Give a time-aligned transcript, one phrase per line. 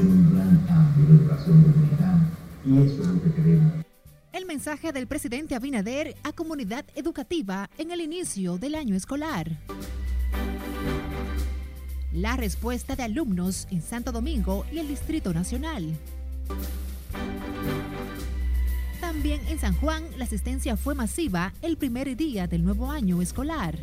[0.00, 1.74] un de educación.
[2.64, 3.72] Y eso es lo que queremos.
[4.32, 9.58] El mensaje del presidente Abinader a comunidad educativa en el inicio del año escolar.
[12.12, 15.96] La respuesta de alumnos en Santo Domingo y el Distrito Nacional.
[19.00, 23.78] También en San Juan la asistencia fue masiva el primer día del nuevo año escolar.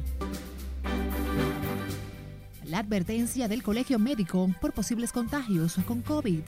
[2.74, 6.42] La advertencia del Colegio Médico por posibles contagios con COVID.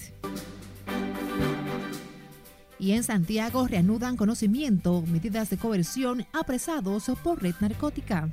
[2.79, 8.31] Y en Santiago reanudan conocimiento, medidas de coerción apresados por red narcótica.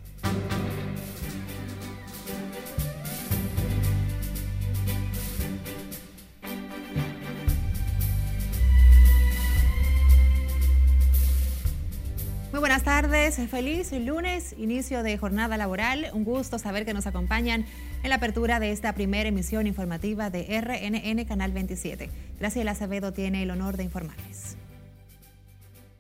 [13.31, 16.09] Feliz lunes, inicio de jornada laboral.
[16.13, 17.65] Un gusto saber que nos acompañan
[18.03, 22.11] en la apertura de esta primera emisión informativa de RNN Canal 27.
[22.41, 24.57] Graciela Acevedo tiene el honor de informarles.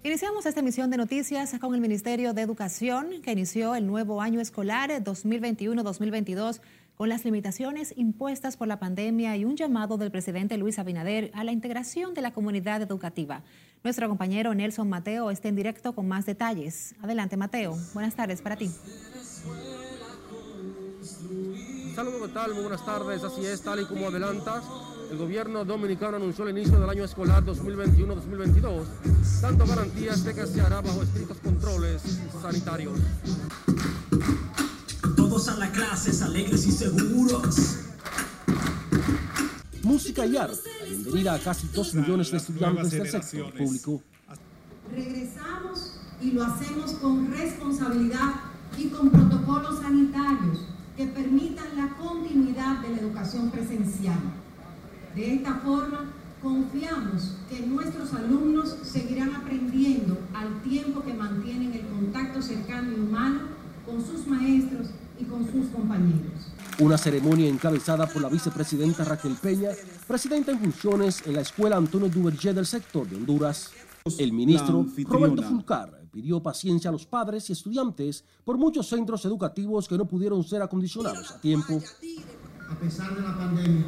[0.02, 4.40] Iniciamos esta emisión de noticias con el Ministerio de Educación, que inició el nuevo año
[4.40, 6.60] escolar 2021-2022
[6.96, 11.44] con las limitaciones impuestas por la pandemia y un llamado del presidente Luis Abinader a
[11.44, 13.44] la integración de la comunidad educativa.
[13.84, 16.94] Nuestro compañero Nelson Mateo está en directo con más detalles.
[17.02, 17.76] Adelante, Mateo.
[17.94, 18.70] Buenas tardes para ti.
[21.92, 22.54] Saludos, ¿qué tal?
[22.54, 23.24] Muy buenas tardes.
[23.24, 24.62] Así es, tal y como adelantas,
[25.10, 28.84] el gobierno dominicano anunció el inicio del año escolar 2021-2022,
[29.40, 32.02] dando garantías de que se hará bajo estrictos controles
[32.40, 33.00] sanitarios.
[35.16, 37.82] Todos a la clase, alegres y seguros.
[39.84, 44.00] Música y arte, la bienvenida a casi dos millones de estudiantes del sector público.
[44.94, 48.34] Regresamos y lo hacemos con responsabilidad
[48.78, 50.60] y con protocolos sanitarios
[50.96, 54.20] que permitan la continuidad de la educación presencial.
[55.16, 62.40] De esta forma, confiamos que nuestros alumnos seguirán aprendiendo al tiempo que mantienen el contacto
[62.40, 63.40] cercano y humano
[63.84, 66.52] con sus maestros y con sus compañeros.
[66.82, 69.68] Una ceremonia encabezada por la vicepresidenta Raquel Peña,
[70.04, 73.70] presidenta en funciones en la Escuela Antonio Duvergé del sector de Honduras.
[74.18, 79.86] El ministro Roberto Fulcar pidió paciencia a los padres y estudiantes por muchos centros educativos
[79.86, 81.80] que no pudieron ser acondicionados a tiempo.
[82.68, 83.86] A pesar de la pandemia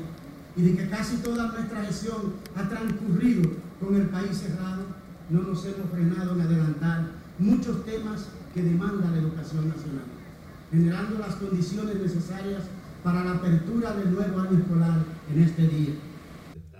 [0.57, 3.51] y de que casi toda nuestra gestión ha transcurrido
[3.81, 4.85] con el país cerrado,
[5.31, 10.05] no nos hemos frenado en adelantar muchos temas que demanda la educación nacional,
[10.71, 12.63] generando las condiciones necesarias
[13.05, 15.91] para la apertura del nuevo año escolar en este día.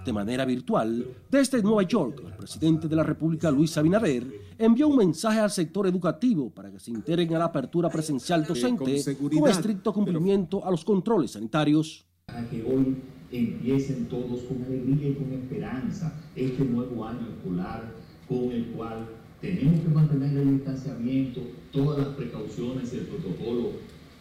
[0.05, 4.27] De manera virtual, desde Nueva York, el presidente de la República, Luis Abinader,
[4.59, 9.03] envió un mensaje al sector educativo para que se integren a la apertura presencial docente
[9.17, 12.07] con, estricto cumplimiento a los controles sanitarios.
[12.27, 12.97] Para que hoy
[13.31, 17.93] empiecen todos con alegría y con esperanza este nuevo año escolar
[18.29, 19.07] con el cual
[19.41, 23.73] tenemos que mantener el distanciamiento, todas las precauciones y el protocolo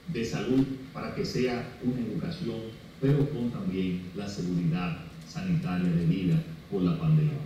[0.08, 2.58] de salud para que sea una educación,
[3.00, 4.98] pero con también la seguridad
[5.28, 6.42] sanitaria debida
[6.72, 7.38] por la pandemia.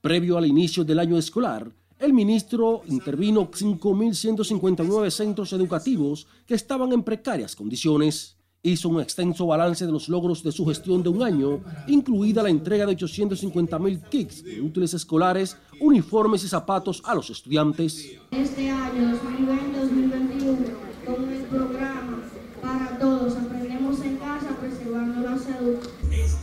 [0.00, 7.02] Previo al inicio del año escolar, el ministro intervino 5.159 centros educativos que estaban en
[7.02, 8.36] precarias condiciones.
[8.62, 12.50] Hizo un extenso balance de los logros de su gestión de un año, incluida la
[12.50, 18.18] entrega de 850.000 kits de útiles escolares, uniformes y zapatos a los estudiantes.
[18.30, 22.22] Este año 2020-2021, con el programa
[22.62, 25.76] para todos, aprendemos en casa preservando la salud.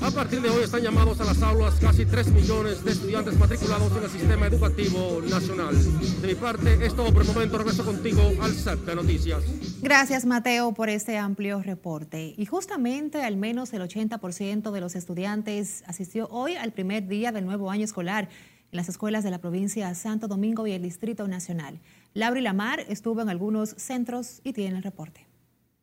[0.01, 3.91] A partir de hoy están llamados a las aulas casi 3 millones de estudiantes matriculados
[3.97, 5.75] en el sistema educativo nacional.
[6.21, 7.57] De mi parte, es todo por el momento.
[7.57, 9.43] Regreso contigo al set de noticias.
[9.81, 12.35] Gracias, Mateo, por este amplio reporte.
[12.37, 17.45] Y justamente al menos el 80% de los estudiantes asistió hoy al primer día del
[17.45, 18.29] nuevo año escolar
[18.71, 21.79] en las escuelas de la provincia Santo Domingo y el Distrito Nacional.
[22.13, 25.27] Laura Lamar estuvo en algunos centros y tiene el reporte.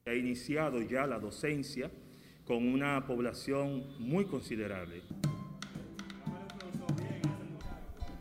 [0.04, 1.90] Ha iniciado ya la docencia
[2.46, 5.00] con una población muy considerable.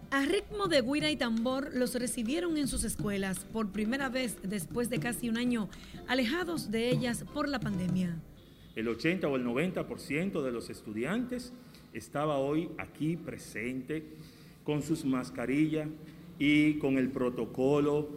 [0.10, 4.90] A ritmo de guira y tambor los recibieron en sus escuelas por primera vez después
[4.90, 5.68] de casi un año
[6.08, 8.18] alejados de ellas por la pandemia.
[8.78, 11.52] El 80 o el 90% de los estudiantes
[11.92, 14.06] estaba hoy aquí presente
[14.64, 15.90] con sus mascarillas
[16.40, 18.10] y con el protocolo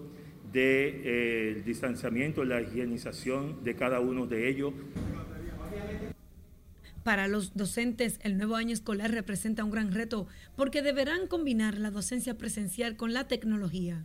[0.52, 4.72] de eh, distanciamiento la higienización de cada uno de ellos.
[7.04, 10.26] Para los docentes, el nuevo año escolar representa un gran reto
[10.56, 14.04] porque deberán combinar la docencia presencial con la tecnología.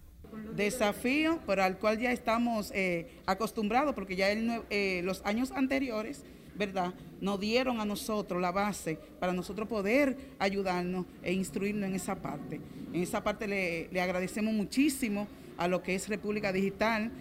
[0.56, 6.24] Desafío, pero al cual ya estamos eh, acostumbrados, porque ya el, eh, los años anteriores
[6.58, 6.94] ¿verdad?
[7.22, 12.62] Nos dieron a nosotros la base para nosotros poder ayudarnos e instruirnos en esa parte.
[12.94, 17.12] En esa parte le, le agradecemos muchísimo a lo que es República Digital.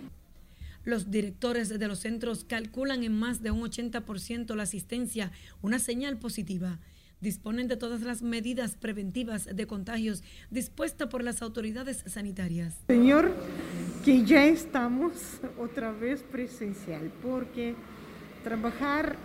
[0.85, 5.33] Los directores de los centros calculan en más de un 80% la asistencia,
[5.63, 6.79] una señal positiva.
[7.21, 12.75] Disponen de todas las medidas preventivas de contagios dispuestas por las autoridades sanitarias.
[12.87, 13.33] Señor,
[14.05, 17.77] que ya estamos otra vez presencial, porque
[18.45, 19.17] trabajar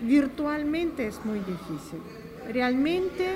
[0.00, 2.00] virtualmente es muy difícil.
[2.50, 3.34] Realmente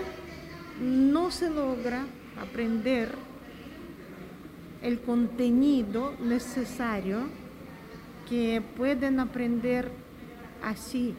[0.81, 2.07] no se logra
[2.41, 3.11] aprender
[4.81, 7.29] el contenido necesario
[8.29, 9.91] que pueden aprender
[10.63, 11.15] así,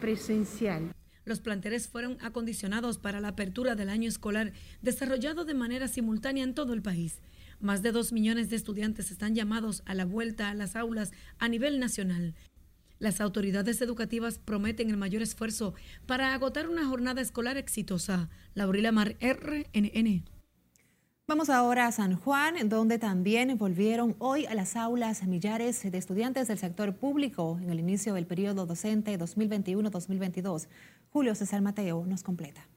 [0.00, 0.92] presencial.
[1.24, 4.52] Los planteles fueron acondicionados para la apertura del año escolar
[4.82, 7.20] desarrollado de manera simultánea en todo el país.
[7.60, 11.48] Más de dos millones de estudiantes están llamados a la vuelta a las aulas a
[11.48, 12.34] nivel nacional.
[12.98, 15.74] Las autoridades educativas prometen el mayor esfuerzo
[16.06, 18.30] para agotar una jornada escolar exitosa.
[18.54, 20.24] Laurila Mar, RNN.
[21.26, 26.48] Vamos ahora a San Juan, donde también volvieron hoy a las aulas millares de estudiantes
[26.48, 30.68] del sector público en el inicio del periodo docente 2021-2022.
[31.08, 32.68] Julio César Mateo nos completa.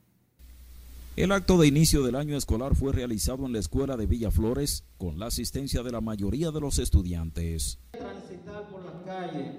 [1.17, 5.19] El acto de inicio del año escolar fue realizado en la escuela de Villaflores con
[5.19, 7.79] la asistencia de la mayoría de los estudiantes.
[7.91, 9.55] Transitar por las calles,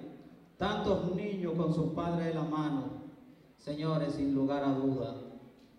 [0.58, 2.84] tantos niños con sus padres de la mano,
[3.58, 5.16] señores, sin lugar a duda,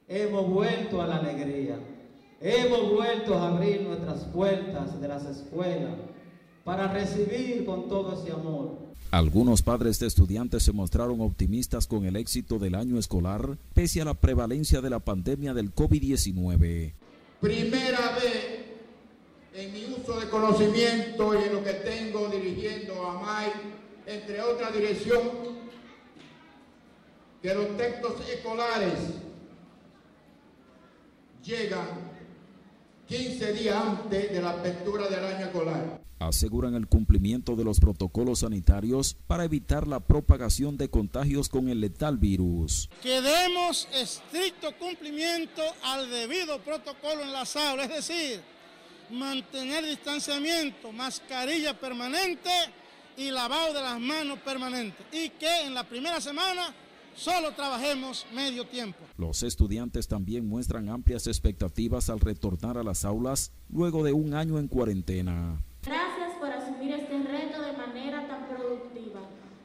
[0.07, 1.77] hemos vuelto a la alegría
[2.41, 5.95] Hemos vuelto a abrir nuestras puertas de las escuelas
[6.63, 8.77] para recibir con todo ese amor.
[9.11, 14.05] Algunos padres de estudiantes se mostraron optimistas con el éxito del año escolar, pese a
[14.05, 16.93] la prevalencia de la pandemia del COVID-19.
[17.41, 18.59] Primera vez
[19.55, 23.51] en mi uso de conocimiento y en lo que tengo dirigiendo a MAI,
[24.09, 25.21] entre otra dirección,
[27.41, 28.93] que los textos escolares
[31.43, 31.87] llegan
[33.07, 36.01] 15 días antes de la apertura del año escolar.
[36.17, 41.79] Aseguran el cumplimiento de los protocolos sanitarios para evitar la propagación de contagios con el
[41.79, 42.89] letal virus.
[43.01, 48.41] Que demos estricto cumplimiento al debido protocolo en las aulas, es decir,
[49.11, 52.49] mantener distanciamiento, mascarilla permanente
[53.19, 55.03] y lavado de las manos permanente.
[55.11, 56.73] Y que en la primera semana
[57.13, 58.99] solo trabajemos medio tiempo.
[59.17, 64.57] Los estudiantes también muestran amplias expectativas al retornar a las aulas luego de un año
[64.57, 65.61] en cuarentena.
[65.83, 69.19] Gracias por asumir este reto de manera tan productiva.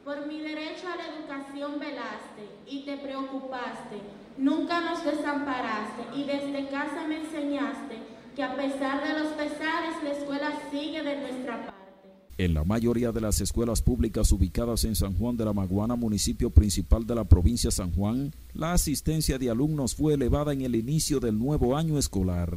[0.04, 4.00] Por mi derecho a la educación velaste y te preocupaste.
[4.36, 8.02] Nunca nos desamparaste y desde casa me enseñaste
[8.34, 11.83] que a pesar de los pesares la escuela sigue de nuestra parte.
[12.36, 16.50] En la mayoría de las escuelas públicas ubicadas en San Juan de la Maguana, municipio
[16.50, 20.74] principal de la provincia de San Juan, la asistencia de alumnos fue elevada en el
[20.74, 22.52] inicio del nuevo año escolar.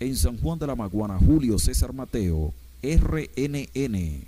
[0.00, 4.24] En San Juan de la Maguana, Julio César Mateo, RNN.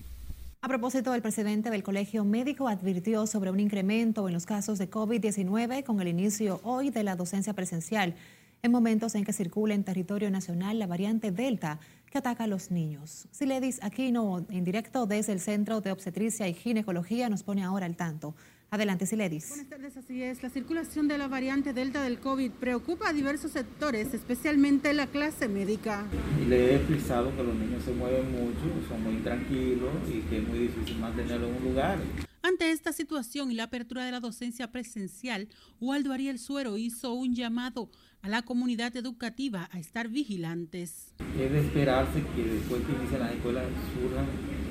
[0.61, 4.89] A propósito, el presidente del Colegio Médico advirtió sobre un incremento en los casos de
[4.89, 8.15] COVID-19 con el inicio hoy de la docencia presencial,
[8.63, 11.79] en momentos en que circula en territorio nacional la variante Delta
[12.11, 13.27] que ataca a los niños.
[13.31, 17.97] Siledis Aquino, en directo desde el Centro de Obstetricia y Ginecología, nos pone ahora al
[17.97, 18.35] tanto.
[18.71, 19.49] Adelante, Siledis.
[19.49, 20.43] Buenas tardes, así es.
[20.43, 25.49] La circulación de la variante Delta del COVID preocupa a diversos sectores, especialmente la clase
[25.49, 26.07] médica.
[26.47, 30.49] Le he explicado que los niños se mueven mucho, son muy tranquilos y que es
[30.49, 31.99] muy difícil mantenerlos en un lugar.
[32.43, 35.49] Ante esta situación y la apertura de la docencia presencial,
[35.81, 37.91] Waldo Ariel Suero hizo un llamado
[38.23, 41.15] a la comunidad educativa a estar vigilantes.
[41.39, 44.27] Es de esperarse que después que inicien las escuelas surjan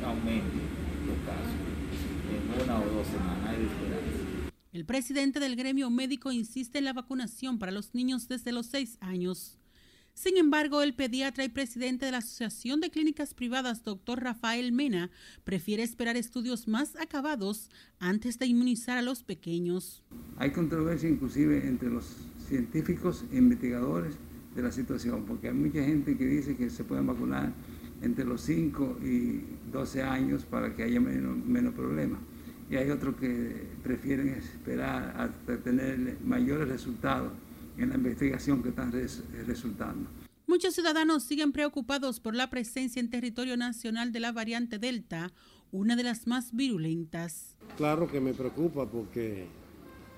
[0.06, 0.62] aumentos
[1.08, 1.54] los casos.
[2.30, 4.18] En una o dos semanas hay de esperarse.
[4.74, 8.98] El presidente del gremio médico insiste en la vacunación para los niños desde los seis
[9.00, 9.58] años.
[10.14, 15.12] Sin embargo, el pediatra y presidente de la Asociación de Clínicas Privadas, doctor Rafael Mena,
[15.44, 20.02] prefiere esperar estudios más acabados antes de inmunizar a los pequeños.
[20.38, 22.16] Hay controversia inclusive entre los
[22.48, 24.16] científicos e investigadores
[24.56, 27.54] de la situación, porque hay mucha gente que dice que se pueden vacunar
[28.02, 32.20] entre los 5 y 12 años para que haya menos, menos problemas.
[32.70, 37.32] Y hay otros que prefieren esperar hasta tener mayores resultados
[37.78, 38.92] en la investigación que están
[39.46, 40.10] resultando.
[40.48, 45.32] Muchos ciudadanos siguen preocupados por la presencia en territorio nacional de la variante Delta,
[45.72, 47.58] una de las más virulentas.
[47.76, 49.48] Claro que me preocupa porque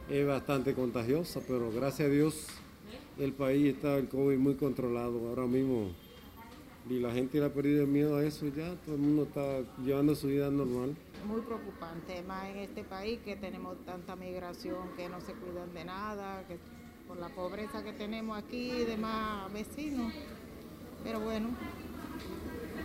[0.10, 2.48] es bastante contagiosa, pero gracias a Dios
[3.20, 5.30] el país está el COVID muy controlado.
[5.30, 5.92] Ahora mismo
[6.90, 10.16] Y la gente le ha perdido miedo a eso ya, todo el mundo está llevando
[10.16, 10.96] su vida normal.
[11.28, 15.86] Muy preocupante, más en este país que tenemos tanta migración que no se cuidan de
[15.86, 16.58] nada, que
[17.08, 20.12] por la pobreza que tenemos aquí y demás vecinos.
[21.04, 21.50] Pero bueno,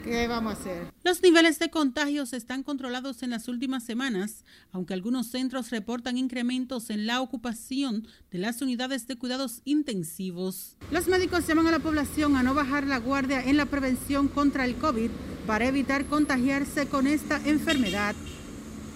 [0.05, 0.93] ¿Qué vamos a hacer?
[1.03, 6.91] Los niveles de contagios están controlados en las últimas semanas, aunque algunos centros reportan incrementos
[6.91, 10.77] en la ocupación de las unidades de cuidados intensivos.
[10.91, 14.67] Los médicos llaman a la población a no bajar la guardia en la prevención contra
[14.67, 15.11] el COVID
[15.47, 18.15] para evitar contagiarse con esta enfermedad.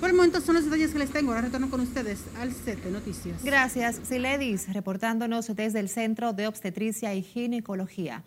[0.00, 1.32] Por el momento son los detalles que les tengo.
[1.32, 3.42] Ahora retorno con ustedes al set de noticias.
[3.42, 8.22] Gracias, Siledis, reportándonos desde el Centro de Obstetricia y Ginecología.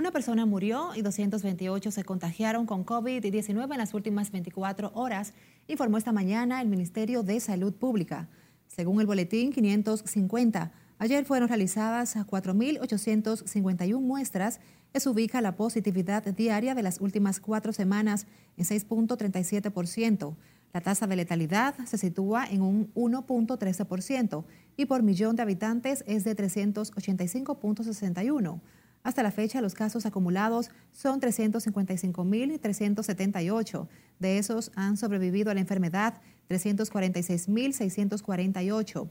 [0.00, 5.34] Una persona murió y 228 se contagiaron con COVID-19 en las últimas 24 horas,
[5.68, 8.30] informó esta mañana el Ministerio de Salud Pública.
[8.66, 14.60] Según el boletín 550, ayer fueron realizadas 4.851 muestras.
[14.94, 18.26] Eso ubica la positividad diaria de las últimas cuatro semanas
[18.56, 20.34] en 6.37%.
[20.72, 24.44] La tasa de letalidad se sitúa en un 1.13%
[24.78, 28.60] y por millón de habitantes es de 385.61.
[29.02, 33.88] Hasta la fecha, los casos acumulados son 355.378.
[34.18, 39.08] De esos han sobrevivido a la enfermedad 346.648.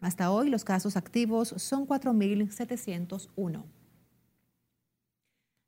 [0.00, 3.64] Hasta hoy, los casos activos son 4.701.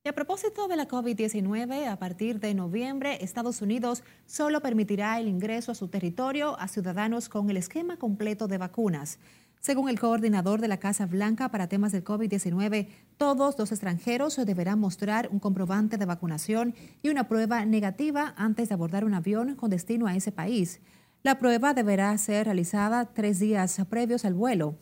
[0.02, 5.28] Y a propósito de la COVID-19, a partir de noviembre, Estados Unidos solo permitirá el
[5.28, 9.18] ingreso a su territorio a ciudadanos con el esquema completo de vacunas.
[9.60, 12.88] Según el coordinador de la Casa Blanca para temas del COVID-19,
[13.18, 18.74] todos los extranjeros deberán mostrar un comprobante de vacunación y una prueba negativa antes de
[18.74, 20.80] abordar un avión con destino a ese país.
[21.22, 24.78] La prueba deberá ser realizada tres días previos al vuelo,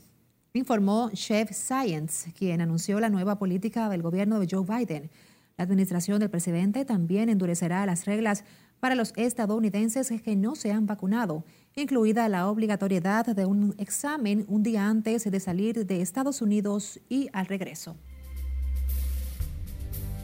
[0.53, 5.11] informó Chef Science, quien anunció la nueva política del gobierno de Joe Biden.
[5.57, 8.45] La administración del presidente también endurecerá las reglas
[8.79, 11.45] para los estadounidenses que no se han vacunado
[11.83, 17.29] incluida la obligatoriedad de un examen un día antes de salir de Estados Unidos y
[17.33, 17.97] al regreso.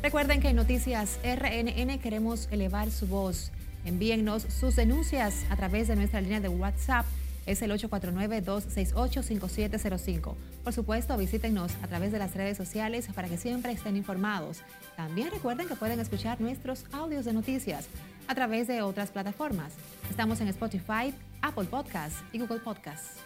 [0.02, 3.52] Recuerden que en Noticias RNN queremos elevar su voz.
[3.84, 7.06] Envíennos sus denuncias a través de nuestra línea de WhatsApp.
[7.46, 10.34] Es el 849-268-5705.
[10.62, 14.60] Por supuesto, visítenos a través de las redes sociales para que siempre estén informados.
[14.96, 17.86] También recuerden que pueden escuchar nuestros audios de noticias
[18.26, 19.72] a través de otras plataformas.
[20.10, 23.20] Estamos en Spotify, Apple Podcasts y Google Podcasts.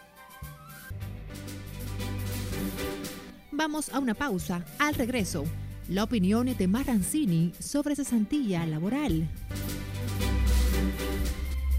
[3.52, 4.64] Vamos a una pausa.
[4.80, 5.44] Al regreso,
[5.88, 9.28] la opinión de Marrancini sobre cesantilla laboral.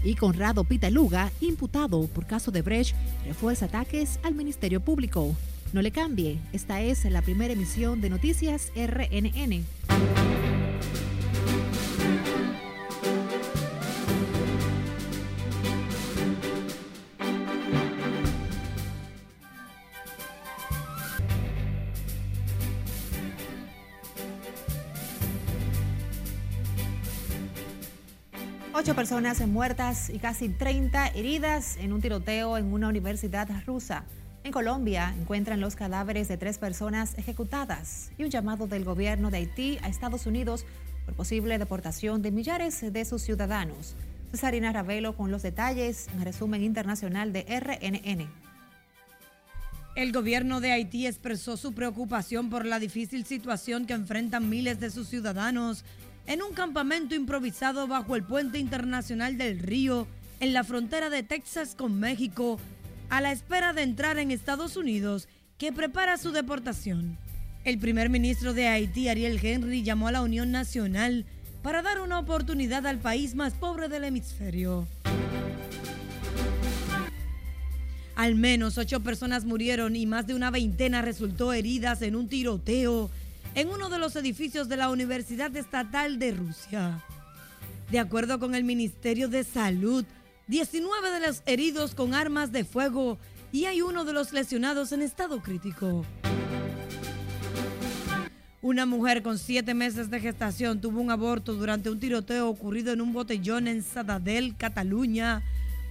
[0.02, 5.36] Y Conrado Pitaluga, imputado por caso de Brecht, refuerza ataques al Ministerio Público.
[5.74, 9.62] No le cambie, esta es la primera emisión de Noticias RNN.
[28.72, 34.04] Ocho personas muertas y casi 30 heridas en un tiroteo en una universidad rusa.
[34.44, 39.38] En Colombia encuentran los cadáveres de tres personas ejecutadas y un llamado del gobierno de
[39.38, 40.64] Haití a Estados Unidos
[41.04, 43.96] por posible deportación de millares de sus ciudadanos.
[44.30, 48.30] Cesarina Ravelo con los detalles en resumen internacional de RNN.
[49.96, 54.90] El gobierno de Haití expresó su preocupación por la difícil situación que enfrentan miles de
[54.90, 55.84] sus ciudadanos
[56.26, 60.06] en un campamento improvisado bajo el puente internacional del río
[60.40, 62.58] en la frontera de Texas con México,
[63.08, 67.18] a la espera de entrar en Estados Unidos, que prepara su deportación.
[67.64, 71.26] El primer ministro de Haití, Ariel Henry, llamó a la Unión Nacional
[71.62, 74.86] para dar una oportunidad al país más pobre del hemisferio.
[78.16, 83.10] Al menos ocho personas murieron y más de una veintena resultó heridas en un tiroteo
[83.54, 87.04] en uno de los edificios de la Universidad Estatal de Rusia.
[87.90, 90.04] De acuerdo con el Ministerio de Salud,
[90.46, 93.18] 19 de los heridos con armas de fuego
[93.52, 96.04] y hay uno de los lesionados en estado crítico.
[98.62, 103.00] Una mujer con siete meses de gestación tuvo un aborto durante un tiroteo ocurrido en
[103.00, 105.42] un botellón en Sadadell, Cataluña.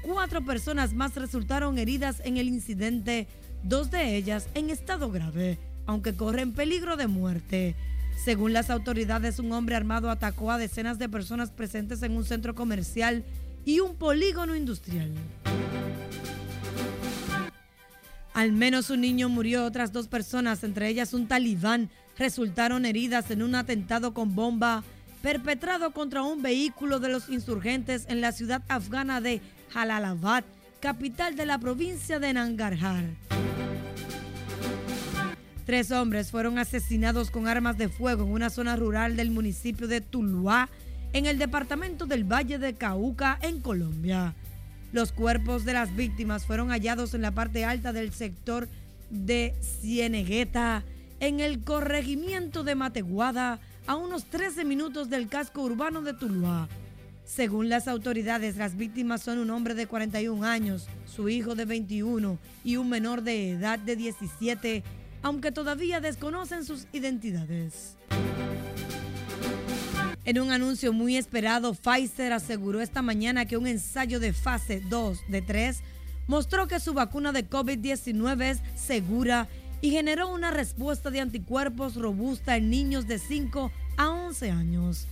[0.03, 3.27] Cuatro personas más resultaron heridas en el incidente,
[3.63, 5.57] dos de ellas en estado grave
[5.89, 7.75] aunque corren peligro de muerte.
[8.23, 12.53] Según las autoridades, un hombre armado atacó a decenas de personas presentes en un centro
[12.53, 13.23] comercial
[13.65, 15.11] y un polígono industrial.
[18.35, 23.41] Al menos un niño murió, otras dos personas, entre ellas un talibán, resultaron heridas en
[23.41, 24.83] un atentado con bomba
[25.23, 29.41] perpetrado contra un vehículo de los insurgentes en la ciudad afgana de
[29.71, 30.43] Jalalabad,
[30.81, 33.05] capital de la provincia de Nangarhar.
[35.69, 40.01] Tres hombres fueron asesinados con armas de fuego en una zona rural del municipio de
[40.01, 40.67] Tuluá,
[41.13, 44.33] en el departamento del Valle de Cauca, en Colombia.
[44.93, 48.67] Los cuerpos de las víctimas fueron hallados en la parte alta del sector
[49.11, 50.83] de Cienegueta,
[51.19, 56.67] en el corregimiento de Mateguada, a unos 13 minutos del casco urbano de Tuluá.
[57.25, 62.39] Según las autoridades, las víctimas son un hombre de 41 años, su hijo de 21
[62.63, 64.83] y un menor de edad de 17,
[65.21, 67.95] aunque todavía desconocen sus identidades.
[70.25, 75.21] En un anuncio muy esperado, Pfizer aseguró esta mañana que un ensayo de fase 2
[75.27, 75.81] de 3
[76.27, 79.47] mostró que su vacuna de COVID-19 es segura
[79.81, 85.07] y generó una respuesta de anticuerpos robusta en niños de 5 a 11 años.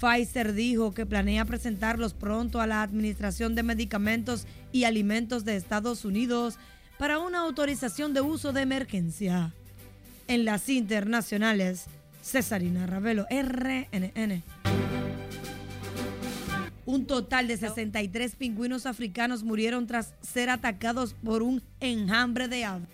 [0.00, 6.04] Pfizer dijo que planea presentarlos pronto a la Administración de Medicamentos y Alimentos de Estados
[6.04, 6.58] Unidos
[7.00, 9.54] para una autorización de uso de emergencia.
[10.28, 11.86] En las internacionales,
[12.22, 14.42] Cesarina Ravelo, RNN.
[16.84, 22.88] Un total de 63 pingüinos africanos murieron tras ser atacados por un enjambre de aves.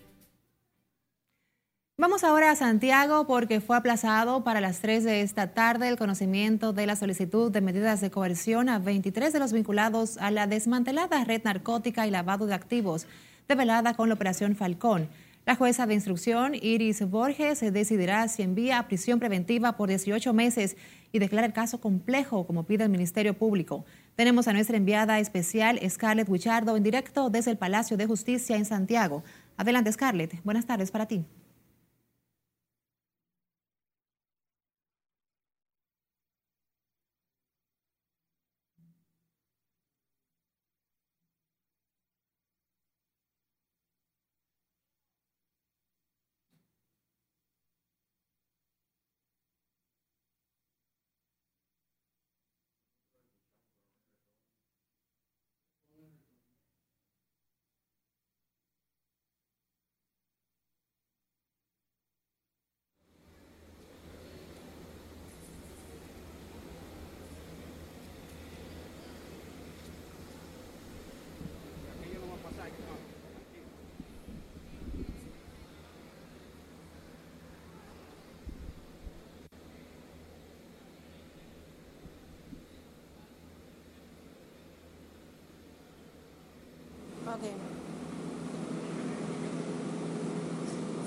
[1.99, 6.73] Vamos ahora a Santiago porque fue aplazado para las 3 de esta tarde el conocimiento
[6.73, 11.25] de la solicitud de medidas de coerción a 23 de los vinculados a la desmantelada
[11.25, 13.09] red narcótica y lavado de activos
[13.49, 15.09] develada con la Operación Falcón.
[15.47, 20.77] La jueza de instrucción, Iris Borges, decidirá si envía a prisión preventiva por 18 meses
[21.13, 23.85] y declara el caso complejo, como pide el Ministerio Público.
[24.17, 28.65] Tenemos a nuestra enviada especial, Scarlett Wichardo, en directo desde el Palacio de Justicia en
[28.65, 29.23] Santiago.
[29.57, 30.43] Adelante, Scarlett.
[30.43, 31.25] Buenas tardes para ti.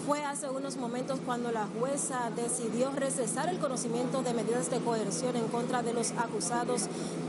[0.05, 5.35] Fue hace unos momentos cuando la jueza decidió recesar el conocimiento de medidas de coerción
[5.35, 6.83] en contra de los acusados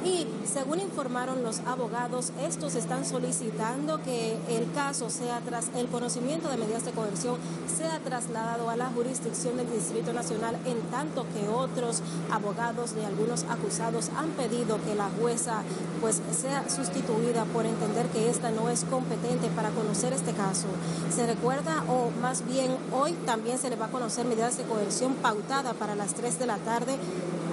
[0.04, 6.50] y, según informaron los abogados, estos están solicitando que el caso sea tras el conocimiento
[6.50, 7.36] de medidas de coerción
[7.74, 13.44] sea trasladado a la jurisdicción del Distrito Nacional, en tanto que otros abogados de algunos
[13.44, 15.62] acusados han pedido que la jueza
[16.02, 20.66] pues sea sustituida por entender que esta no es competente para conocer este caso.
[21.14, 25.14] Se recuerda o más bien hoy también se le va a conocer medidas de coerción
[25.14, 26.96] pautada para las 3 de la tarde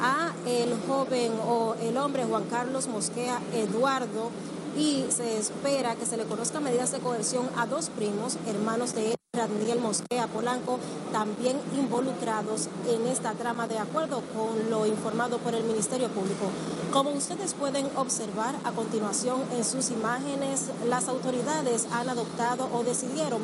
[0.01, 4.31] a el joven o el hombre Juan Carlos Mosquea Eduardo
[4.77, 9.11] y se espera que se le conozca medidas de coerción a dos primos, hermanos de
[9.11, 9.17] él.
[9.37, 10.79] Daniel Mosquea Polanco,
[11.11, 16.49] también involucrados en esta trama de acuerdo con lo informado por el Ministerio Público.
[16.91, 23.41] Como ustedes pueden observar a continuación en sus imágenes, las autoridades han adoptado o decidieron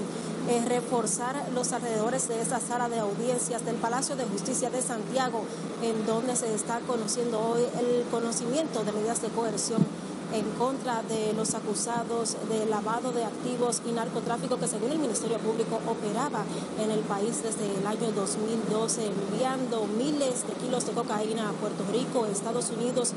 [0.49, 5.43] eh, reforzar los alrededores de esta sala de audiencias del Palacio de Justicia de Santiago,
[5.81, 9.85] en donde se está conociendo hoy el conocimiento de medidas de coerción
[10.33, 15.37] en contra de los acusados de lavado de activos y narcotráfico que según el Ministerio
[15.37, 16.43] Público operaba
[16.81, 21.83] en el país desde el año 2012 enviando miles de kilos de cocaína a Puerto
[21.91, 23.13] Rico, Estados Unidos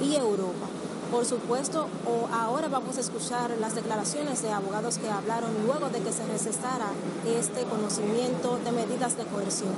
[0.00, 0.71] y Europa.
[1.12, 1.88] Por supuesto,
[2.32, 6.86] ahora vamos a escuchar las declaraciones de abogados que hablaron luego de que se recesara
[7.26, 9.74] este conocimiento de medidas de coerción.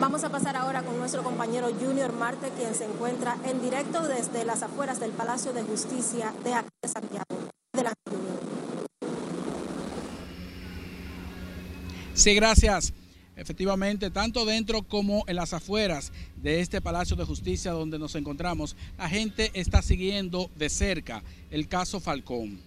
[0.00, 4.46] Vamos a pasar ahora con nuestro compañero Junior Marte, quien se encuentra en directo desde
[4.46, 7.24] las afueras del Palacio de Justicia de aquí de Santiago.
[7.74, 7.98] Adelante,
[12.14, 12.94] Sí, gracias.
[13.38, 18.76] Efectivamente, tanto dentro como en las afueras de este Palacio de Justicia donde nos encontramos,
[18.98, 22.58] la gente está siguiendo de cerca el caso Falcón.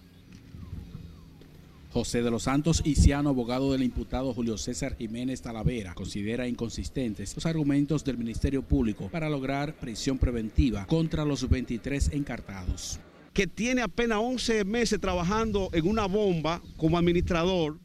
[1.92, 7.44] José de los Santos Isiano, abogado del imputado Julio César Jiménez Talavera, considera inconsistentes los
[7.44, 12.98] argumentos del Ministerio Público para lograr prisión preventiva contra los 23 encartados.
[13.34, 17.78] Que tiene apenas 11 meses trabajando en una bomba como administrador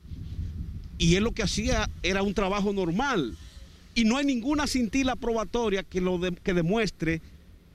[0.97, 3.37] y él lo que hacía era un trabajo normal
[3.93, 7.21] y no hay ninguna cintila probatoria que, lo que demuestre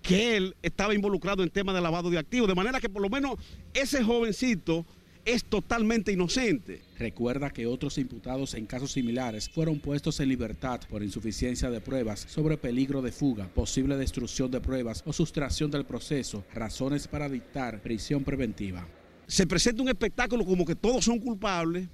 [0.03, 3.09] que él estaba involucrado en temas de lavado de activos, de manera que por lo
[3.09, 3.39] menos
[3.75, 4.85] ese jovencito
[5.25, 6.81] es totalmente inocente.
[6.99, 12.27] Recuerda que otros imputados en casos similares fueron puestos en libertad por insuficiencia de pruebas
[12.29, 17.81] sobre peligro de fuga, posible destrucción de pruebas o sustracción del proceso, razones para dictar
[17.83, 18.87] prisión preventiva.
[19.27, 21.89] Se presenta un espectáculo como que todos son culpables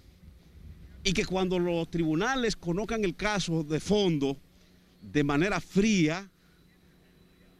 [1.05, 4.37] y que cuando los tribunales conozcan el caso de fondo
[5.01, 6.29] de manera fría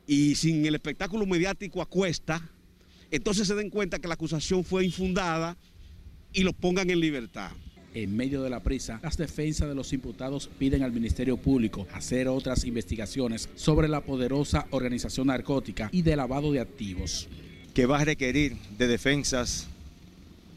[0.07, 2.43] y sin el espectáculo mediático a cuesta,
[3.11, 5.57] entonces se den cuenta que la acusación fue infundada
[6.33, 7.51] y lo pongan en libertad.
[7.95, 12.29] En medio de la prisa, las defensas de los imputados piden al Ministerio Público hacer
[12.29, 17.29] otras investigaciones sobre la poderosa organización narcótica y de lavado de activos.
[17.73, 19.69] Que va a requerir de defensas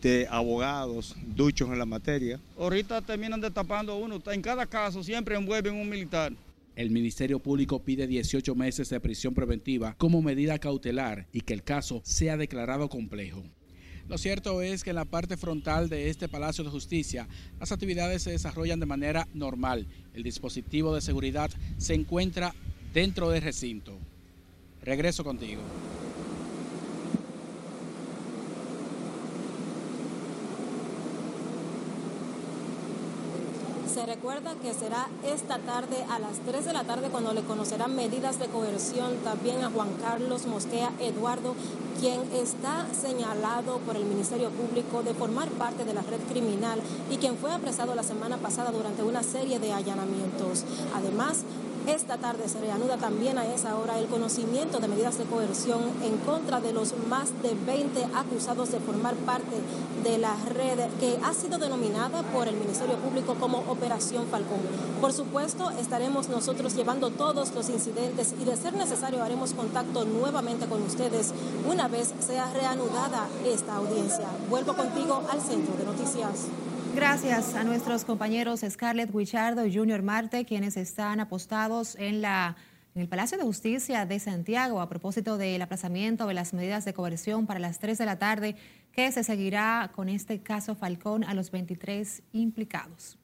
[0.01, 2.39] de abogados duchos en la materia.
[2.57, 6.33] Ahorita terminan destapando uno, en cada caso siempre envuelven un militar.
[6.75, 11.63] El Ministerio Público pide 18 meses de prisión preventiva como medida cautelar y que el
[11.63, 13.43] caso sea declarado complejo.
[14.07, 17.27] Lo cierto es que en la parte frontal de este Palacio de Justicia
[17.59, 19.85] las actividades se desarrollan de manera normal.
[20.13, 22.53] El dispositivo de seguridad se encuentra
[22.93, 23.97] dentro del recinto.
[24.83, 25.61] Regreso contigo.
[33.93, 37.95] Se recuerda que será esta tarde a las 3 de la tarde cuando le conocerán
[37.95, 41.55] medidas de coerción también a Juan Carlos Mosquea Eduardo,
[41.99, 46.79] quien está señalado por el Ministerio Público de formar parte de la red criminal
[47.09, 50.65] y quien fue apresado la semana pasada durante una serie de allanamientos.
[50.95, 51.39] Además,
[51.87, 56.17] esta tarde se reanuda también a esa hora el conocimiento de medidas de coerción en
[56.17, 59.55] contra de los más de 20 acusados de formar parte
[60.03, 64.59] de la red que ha sido denominada por el Ministerio Público como Operación Falcón.
[64.99, 70.67] Por supuesto, estaremos nosotros llevando todos los incidentes y de ser necesario haremos contacto nuevamente
[70.67, 71.33] con ustedes
[71.69, 74.27] una vez sea reanudada esta audiencia.
[74.49, 76.47] Vuelvo contigo al centro de noticias.
[76.95, 82.57] Gracias a nuestros compañeros Scarlett Guichardo y Junior Marte, quienes están apostados en, la,
[82.93, 86.93] en el Palacio de Justicia de Santiago a propósito del aplazamiento de las medidas de
[86.93, 88.55] coerción para las 3 de la tarde,
[88.91, 93.17] que se seguirá con este caso Falcón a los 23 implicados.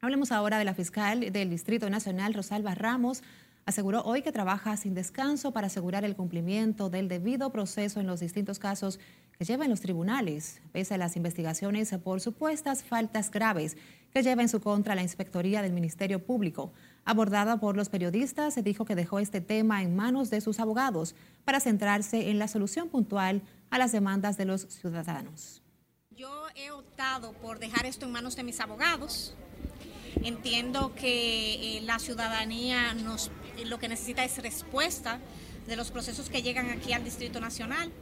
[0.00, 3.22] Hablemos ahora de la fiscal del Distrito Nacional, Rosalba Ramos.
[3.64, 8.20] Aseguró hoy que trabaja sin descanso para asegurar el cumplimiento del debido proceso en los
[8.20, 9.00] distintos casos
[9.38, 13.76] que lleva en los tribunales, pese a las investigaciones por supuestas faltas graves
[14.12, 16.72] que lleva en su contra la Inspectoría del Ministerio Público.
[17.04, 21.14] Abordada por los periodistas, se dijo que dejó este tema en manos de sus abogados
[21.44, 25.62] para centrarse en la solución puntual a las demandas de los ciudadanos.
[26.16, 29.36] Yo he optado por dejar esto en manos de mis abogados.
[30.24, 33.30] Entiendo que eh, la ciudadanía nos,
[33.66, 35.20] lo que necesita es respuesta
[35.68, 37.92] de los procesos que llegan aquí al Distrito Nacional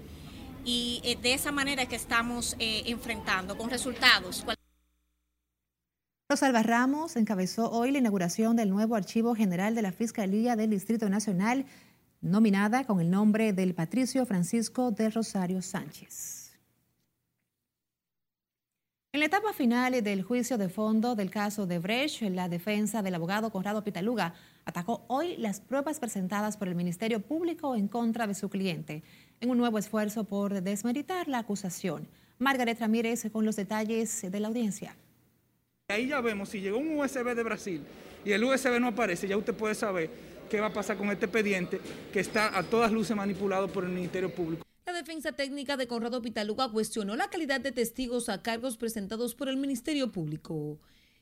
[0.67, 4.45] y eh, de esa manera que estamos eh, enfrentando con resultados.
[6.29, 11.09] Rosalba Ramos encabezó hoy la inauguración del nuevo Archivo General de la Fiscalía del Distrito
[11.09, 11.67] Nacional,
[12.21, 16.47] nominada con el nombre del Patricio Francisco de Rosario Sánchez.
[19.13, 23.15] En la etapa final del juicio de fondo del caso de Brecht, la defensa del
[23.15, 24.35] abogado Conrado Pitaluga
[24.67, 29.05] atacó hoy las pruebas presentadas por el Ministerio Público en contra de su cliente
[29.41, 32.07] en un nuevo esfuerzo por desmeritar la acusación.
[32.39, 34.97] Margaret Ramírez con los detalles de la audiencia.
[35.89, 37.83] Ahí ya vemos, si llegó un USB de Brasil
[38.25, 40.11] y el USB no aparece, ya usted puede saber
[40.51, 41.81] qué va a pasar con este expediente
[42.13, 44.67] que está a todas luces manipulado por el Ministerio Público.
[44.85, 49.49] La defensa técnica de Conrado Pitaluga cuestionó la calidad de testigos a cargos presentados por
[49.49, 50.79] el Ministerio Público.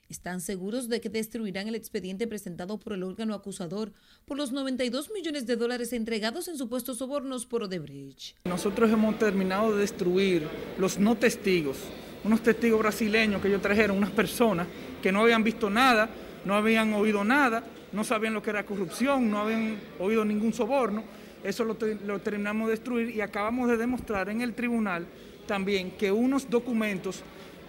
[0.08, 3.92] ¿Están seguros de que destruirán el expediente presentado por el órgano acusador
[4.26, 8.36] por los 92 millones de dólares entregados en supuestos sobornos por Odebrecht?
[8.44, 10.46] Nosotros hemos terminado de destruir
[10.78, 11.78] los no testigos,
[12.22, 14.66] unos testigos brasileños que ellos trajeron, unas personas
[15.02, 16.10] que no habían visto nada,
[16.44, 21.02] no habían oído nada, no sabían lo que era corrupción, no habían oído ningún soborno.
[21.42, 25.06] Eso lo, lo terminamos de destruir y acabamos de demostrar en el tribunal
[25.46, 27.22] también que unos documentos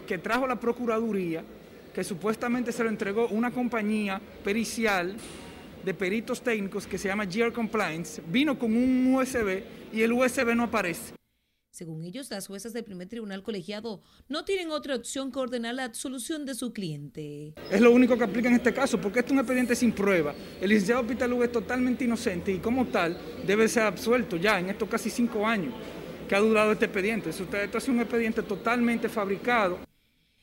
[0.05, 1.43] que trajo la Procuraduría
[1.95, 5.15] que supuestamente se lo entregó una compañía pericial
[5.85, 10.53] de peritos técnicos que se llama GR Compliance, vino con un USB y el USB
[10.53, 11.13] no aparece.
[11.71, 15.85] Según ellos, las juezas del primer tribunal colegiado no tienen otra opción que ordenar la
[15.85, 17.53] absolución de su cliente.
[17.71, 20.33] Es lo único que aplica en este caso, porque este es un expediente sin prueba.
[20.59, 24.89] El licenciado Pitaluga es totalmente inocente y como tal debe ser absuelto ya en estos
[24.89, 25.73] casi cinco años
[26.27, 27.29] que ha durado este expediente.
[27.29, 29.79] Esto es un expediente totalmente fabricado.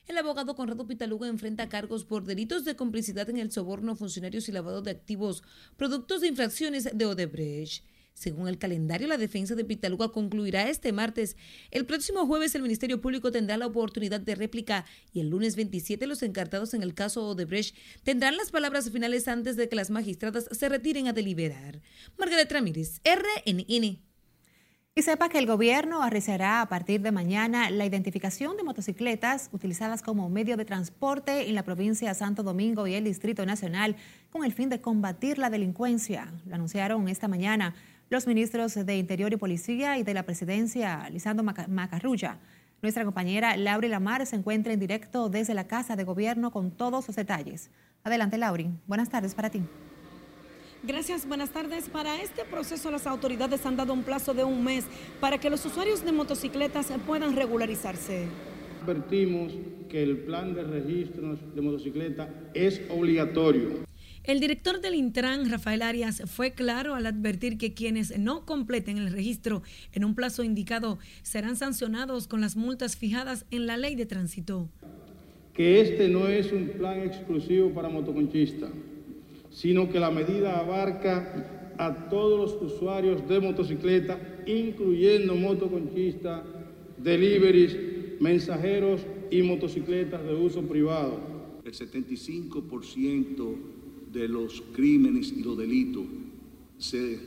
[0.05, 4.49] El abogado Conrado Pitaluga enfrenta cargos por delitos de complicidad en el soborno a funcionarios
[4.49, 5.43] y lavado de activos,
[5.77, 7.85] productos de infracciones de Odebrecht.
[8.13, 11.37] Según el calendario, la defensa de Pitaluga concluirá este martes.
[11.71, 16.05] El próximo jueves el Ministerio Público tendrá la oportunidad de réplica y el lunes 27
[16.05, 20.49] los encartados en el caso Odebrecht tendrán las palabras finales antes de que las magistradas
[20.51, 21.81] se retiren a deliberar.
[22.17, 24.12] Margaret Ramírez, RNN.
[24.95, 30.03] Y sepa que el gobierno arriesgará a partir de mañana la identificación de motocicletas utilizadas
[30.03, 33.95] como medio de transporte en la provincia de Santo Domingo y el Distrito Nacional
[34.29, 36.31] con el fin de combatir la delincuencia.
[36.45, 37.73] Lo anunciaron esta mañana
[38.11, 42.37] los ministros de Interior y Policía y de la Presidencia, Lisandro Macarrulla.
[42.83, 47.07] Nuestra compañera Lauri Lamar se encuentra en directo desde la Casa de Gobierno con todos
[47.07, 47.71] los detalles.
[48.03, 48.69] Adelante, Lauri.
[48.85, 49.63] Buenas tardes para ti.
[50.85, 51.87] Gracias, buenas tardes.
[51.87, 54.83] Para este proceso las autoridades han dado un plazo de un mes
[55.21, 58.25] para que los usuarios de motocicletas puedan regularizarse.
[58.81, 59.53] Advertimos
[59.87, 63.85] que el plan de registros de motocicleta es obligatorio.
[64.25, 69.09] El director del Intran, Rafael Arias, fue claro al advertir que quienes no completen el
[69.09, 74.05] registro en un plazo indicado serán sancionados con las multas fijadas en la ley de
[74.05, 74.67] tránsito.
[75.53, 78.71] Que este no es un plan exclusivo para motoconchistas,
[79.53, 86.43] sino que la medida abarca a todos los usuarios de motocicleta, incluyendo motoconchistas,
[86.97, 87.77] deliveries,
[88.19, 91.19] mensajeros y motocicletas de uso privado.
[91.63, 93.55] El 75%
[94.11, 96.03] de los crímenes y los delitos
[96.77, 97.19] se,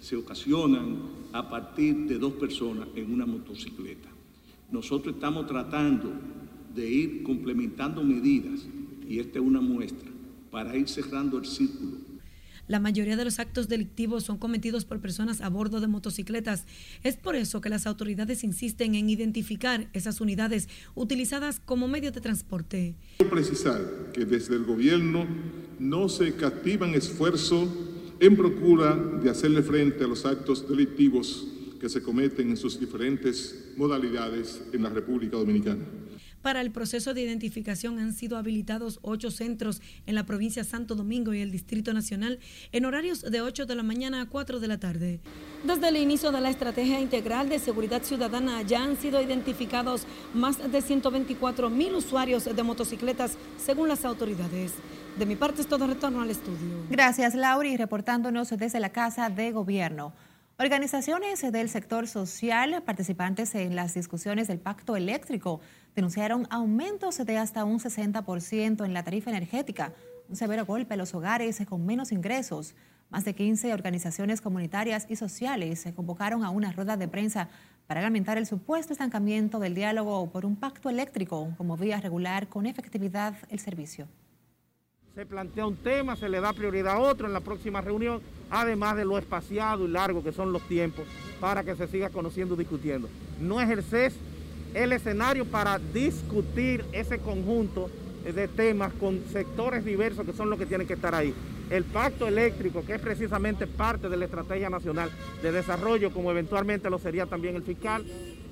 [0.00, 0.98] se ocasionan
[1.32, 4.08] a partir de dos personas en una motocicleta.
[4.70, 6.12] Nosotros estamos tratando
[6.74, 8.66] de ir complementando medidas,
[9.08, 10.10] y esta es una muestra,
[10.56, 11.98] para ir cerrando el círculo
[12.66, 16.64] la mayoría de los actos delictivos son cometidos por personas a bordo de motocicletas.
[17.04, 22.20] Es por eso que las autoridades insisten en identificar esas unidades utilizadas como medio de
[22.20, 22.96] transporte.
[23.18, 25.28] Quiero precisar que desde el gobierno
[25.78, 27.68] no se captivan esfuerzos
[28.18, 31.46] en procura de hacerle frente a los actos delictivos
[31.80, 35.84] que se cometen en sus diferentes modalidades en la República Dominicana.
[36.46, 40.94] Para el proceso de identificación han sido habilitados ocho centros en la provincia de Santo
[40.94, 42.38] Domingo y el Distrito Nacional
[42.70, 45.18] en horarios de 8 de la mañana a 4 de la tarde.
[45.64, 50.70] Desde el inicio de la estrategia integral de seguridad ciudadana ya han sido identificados más
[50.70, 54.72] de 124 mil usuarios de motocicletas según las autoridades.
[55.18, 56.86] De mi parte es todo retorno al estudio.
[56.88, 60.12] Gracias, Lauri, reportándonos desde la Casa de Gobierno.
[60.58, 65.60] Organizaciones del sector social participantes en las discusiones del pacto eléctrico
[65.96, 69.94] denunciaron aumentos de hasta un 60% en la tarifa energética,
[70.28, 72.74] un severo golpe a los hogares con menos ingresos.
[73.08, 77.48] Más de 15 organizaciones comunitarias y sociales se convocaron a una rueda de prensa
[77.86, 82.66] para lamentar el supuesto estancamiento del diálogo por un pacto eléctrico como vía regular con
[82.66, 84.06] efectividad el servicio
[85.14, 88.96] se plantea un tema, se le da prioridad a otro en la próxima reunión, además
[88.96, 91.06] de lo espaciado y largo que son los tiempos
[91.40, 93.08] para que se siga conociendo y discutiendo.
[93.40, 94.14] No es el CES
[94.74, 97.90] el escenario para discutir ese conjunto
[98.24, 101.32] de temas con sectores diversos que son los que tienen que estar ahí.
[101.70, 105.10] El pacto eléctrico, que es precisamente parte de la estrategia nacional
[105.42, 108.04] de desarrollo, como eventualmente lo sería también el fiscal,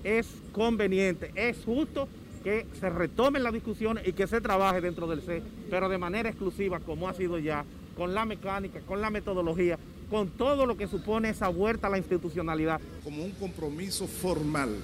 [0.03, 2.09] es conveniente, es justo
[2.43, 6.29] que se retomen las discusiones y que se trabaje dentro del C, pero de manera
[6.29, 7.65] exclusiva, como ha sido ya,
[7.97, 9.79] con la mecánica, con la metodología,
[10.11, 12.81] con todo lo que supone esa vuelta a la institucionalidad.
[13.03, 14.77] Como un compromiso formal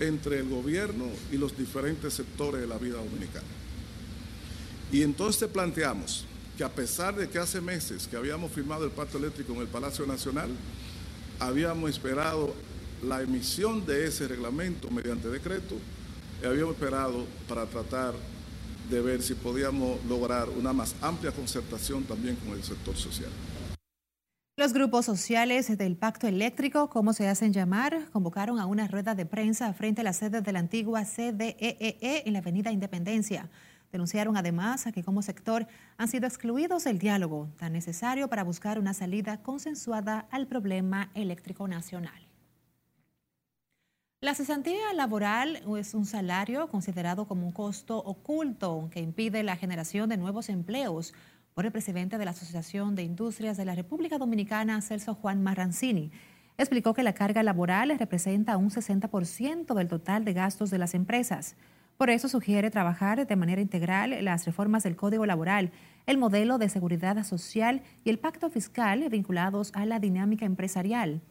[0.00, 3.46] entre el gobierno y los diferentes sectores de la vida dominicana.
[4.92, 6.24] Y entonces planteamos
[6.56, 9.66] que a pesar de que hace meses que habíamos firmado el pacto eléctrico en el
[9.66, 10.50] Palacio Nacional,
[11.38, 12.54] habíamos esperado
[13.02, 15.76] la emisión de ese reglamento mediante decreto
[16.44, 18.14] habíamos esperado para tratar
[18.90, 23.30] de ver si podíamos lograr una más amplia concertación también con el sector social.
[24.58, 29.26] Los grupos sociales del Pacto Eléctrico, como se hacen llamar, convocaron a una rueda de
[29.26, 33.50] prensa frente a la sede de la antigua CDEE e e en la Avenida Independencia.
[33.92, 35.66] Denunciaron además que como sector
[35.98, 41.68] han sido excluidos del diálogo tan necesario para buscar una salida consensuada al problema eléctrico
[41.68, 42.26] nacional.
[44.22, 50.08] La cesantía laboral es un salario considerado como un costo oculto que impide la generación
[50.08, 51.12] de nuevos empleos
[51.56, 56.10] por el presidente de la Asociación de Industrias de la República Dominicana, Celso Juan Marrancini.
[56.58, 61.56] explicó que la carga laboral representa un 60% del total de gastos de las empresas.
[61.96, 65.72] Por eso sugiere trabajar de manera integral las reformas del Código Laboral,
[66.04, 71.22] el modelo de seguridad social y el pacto fiscal vinculados a la dinámica empresarial.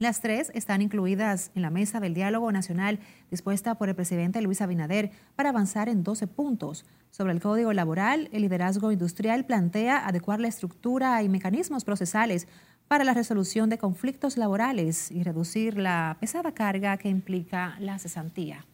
[0.00, 2.98] Las tres están incluidas en la mesa del diálogo nacional
[3.30, 6.84] dispuesta por el presidente Luis Abinader para avanzar en 12 puntos.
[7.12, 12.48] Sobre el código laboral, el liderazgo industrial plantea adecuar la estructura y mecanismos procesales
[12.88, 18.66] para la resolución de conflictos laborales y reducir la pesada carga que implica la cesantía.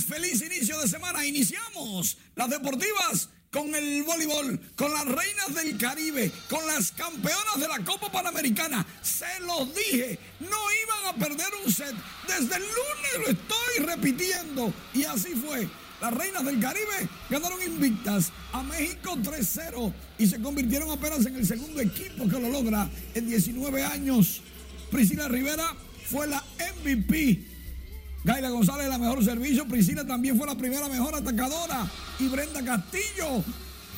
[0.00, 1.26] Feliz inicio de semana.
[1.26, 7.68] Iniciamos las deportivas con el voleibol, con las reinas del Caribe, con las campeonas de
[7.68, 8.86] la Copa Panamericana.
[9.02, 11.94] Se los dije, no iban a perder un set.
[12.26, 14.72] Desde el lunes lo estoy repitiendo.
[14.94, 15.68] Y así fue.
[16.00, 21.46] Las reinas del Caribe ganaron invictas a México 3-0 y se convirtieron apenas en el
[21.46, 24.40] segundo equipo que lo logra en 19 años.
[24.90, 25.76] Priscila Rivera
[26.10, 27.51] fue la MVP
[28.24, 29.66] Gaila González, la mejor servicio.
[29.66, 31.90] Priscila también fue la primera mejor atacadora.
[32.20, 33.42] Y Brenda Castillo,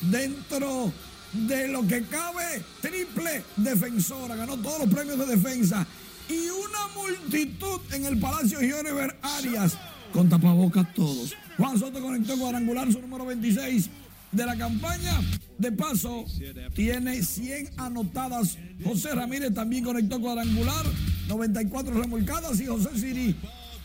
[0.01, 0.91] dentro
[1.33, 4.35] de lo que cabe, triple defensora.
[4.35, 5.85] Ganó todos los premios de defensa.
[6.27, 9.77] Y una multitud en el Palacio Gioniver Arias.
[10.11, 11.35] Con tapabocas todos.
[11.57, 13.89] Juan Soto conectó cuadrangular, su número 26
[14.31, 15.21] de la campaña.
[15.59, 16.25] De paso,
[16.73, 18.57] tiene 100 anotadas.
[18.83, 20.85] José Ramírez también conectó cuadrangular,
[21.27, 23.35] 94 remolcadas y José Siri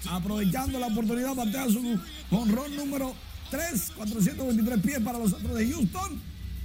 [0.08, 1.98] aprovechando la oportunidad, batea su
[2.30, 3.14] honrón número
[3.50, 6.20] 3, 423 pies para los otros de Houston.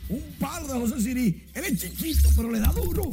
[0.08, 1.44] Un palo de José Siri.
[1.54, 3.10] Él es chiquito, pero le da duro.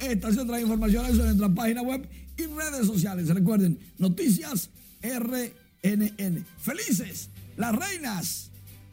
[0.00, 3.28] Esta es otra información en nuestra página web y redes sociales.
[3.28, 4.70] Recuerden, noticias
[5.02, 6.44] RNN.
[6.58, 8.50] Felices, las reinas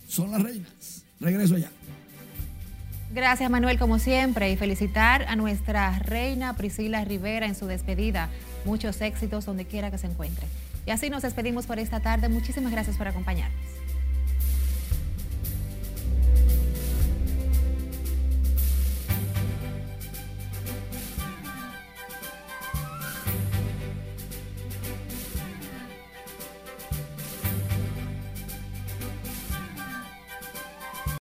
[0.08, 1.04] son las reinas.
[1.20, 1.72] Regreso ya.
[3.14, 8.30] Gracias Manuel, como siempre, y felicitar a nuestra reina Priscila Rivera en su despedida.
[8.66, 10.48] Muchos éxitos donde quiera que se encuentre.
[10.86, 12.30] Y así nos despedimos por esta tarde.
[12.30, 13.83] Muchísimas gracias por acompañarnos.